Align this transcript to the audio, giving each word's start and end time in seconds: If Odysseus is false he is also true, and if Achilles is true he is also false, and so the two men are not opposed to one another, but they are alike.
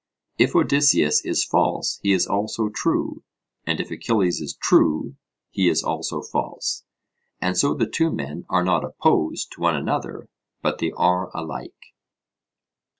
If 0.39 0.55
Odysseus 0.55 1.23
is 1.23 1.45
false 1.45 1.99
he 2.01 2.11
is 2.11 2.25
also 2.25 2.69
true, 2.69 3.23
and 3.67 3.79
if 3.79 3.91
Achilles 3.91 4.41
is 4.41 4.55
true 4.59 5.15
he 5.51 5.69
is 5.69 5.83
also 5.83 6.23
false, 6.23 6.83
and 7.39 7.55
so 7.55 7.75
the 7.75 7.85
two 7.85 8.11
men 8.11 8.47
are 8.49 8.63
not 8.63 8.83
opposed 8.83 9.51
to 9.51 9.61
one 9.61 9.75
another, 9.75 10.27
but 10.63 10.79
they 10.79 10.89
are 10.97 11.29
alike. 11.37 11.93